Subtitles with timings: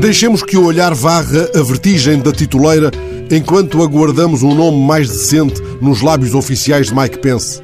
[0.00, 2.90] Deixemos que o olhar varra a vertigem da tituleira
[3.30, 7.60] enquanto aguardamos um nome mais decente nos lábios oficiais de Mike Pence.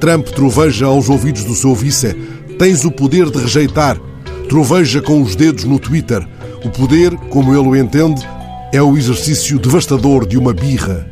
[0.00, 2.14] Trump troveja aos ouvidos do seu vice.
[2.58, 4.00] Tens o poder de rejeitar.
[4.48, 6.26] Troveja com os dedos no Twitter.
[6.64, 8.26] O poder, como ele o entende,
[8.72, 11.06] é o exercício devastador de uma birra.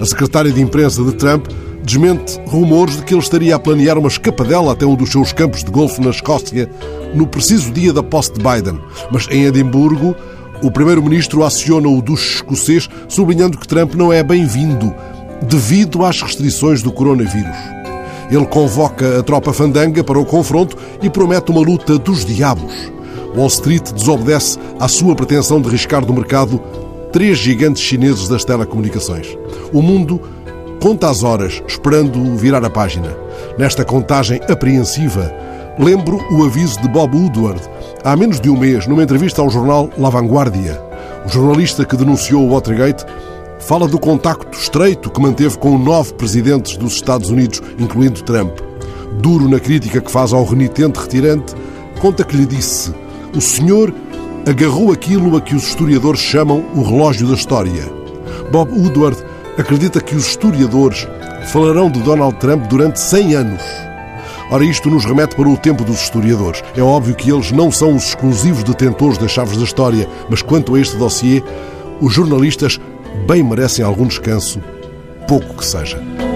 [0.00, 1.46] A secretária de imprensa de Trump
[1.90, 5.64] desmente rumores de que ele estaria a planear uma escapadela até um dos seus campos
[5.64, 6.70] de golfe na Escócia
[7.14, 8.78] no preciso dia da posse de Biden.
[9.10, 10.14] Mas em Edimburgo,
[10.62, 14.94] o primeiro-ministro aciona o duche escocês, sublinhando que Trump não é bem-vindo
[15.42, 17.56] devido às restrições do coronavírus.
[18.30, 22.72] Ele convoca a tropa fandanga para o confronto e promete uma luta dos diabos.
[23.34, 26.62] Wall Street desobedece à sua pretensão de riscar do mercado
[27.10, 29.36] três gigantes chineses das telecomunicações.
[29.72, 30.20] O mundo
[30.80, 33.14] conta as horas, esperando virar a página.
[33.58, 35.32] Nesta contagem apreensiva,
[35.78, 37.60] lembro o aviso de Bob Woodward,
[38.02, 40.80] há menos de um mês, numa entrevista ao jornal La Vanguardia.
[41.26, 43.04] O jornalista que denunciou o Watergate
[43.60, 48.58] fala do contacto estreito que manteve com nove presidentes dos Estados Unidos, incluindo Trump.
[49.20, 51.54] Duro na crítica que faz ao renitente retirante,
[52.00, 52.94] conta que lhe disse:
[53.36, 53.92] O senhor
[54.48, 57.84] agarrou aquilo a que os historiadores chamam o relógio da história.
[58.50, 59.29] Bob Woodward
[59.60, 61.06] acredita que os historiadores
[61.52, 63.62] falarão de Donald Trump durante 100 anos.
[64.50, 66.62] Ora, isto nos remete para o tempo dos historiadores.
[66.76, 70.74] É óbvio que eles não são os exclusivos detentores das chaves da história, mas quanto
[70.74, 71.42] a este dossiê,
[72.00, 72.80] os jornalistas
[73.28, 74.60] bem merecem algum descanso,
[75.28, 76.29] pouco que seja.